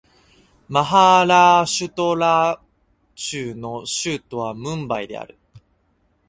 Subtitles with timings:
[0.67, 2.59] マハーラーシュトラ
[3.13, 5.37] 州の州都はムンバイである